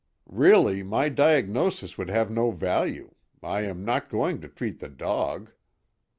[0.25, 3.13] "Really, my diagnosis would have no value:
[3.43, 5.51] I am not going to treat the dog."